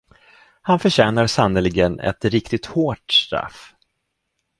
Han 0.61 0.79
förtjänar 0.79 1.27
sannerligen 1.27 1.99
ett 1.99 2.25
riktigt 2.25 2.65
hårt 2.65 3.11
straff. 3.11 3.75